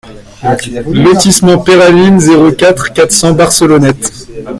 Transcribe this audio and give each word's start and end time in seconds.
Lotissement 0.95 1.59
Peyralines, 1.59 2.19
zéro 2.21 2.51
quatre, 2.53 2.91
quatre 2.91 3.11
cents 3.11 3.33
Barcelonnette 3.35 4.11